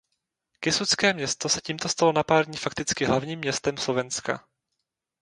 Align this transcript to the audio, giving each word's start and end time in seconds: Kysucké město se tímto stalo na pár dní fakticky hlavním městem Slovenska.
Kysucké 0.59 1.13
město 1.13 1.49
se 1.49 1.61
tímto 1.61 1.89
stalo 1.89 2.11
na 2.11 2.23
pár 2.23 2.45
dní 2.45 2.57
fakticky 2.57 3.05
hlavním 3.05 3.39
městem 3.39 3.77
Slovenska. 3.77 4.47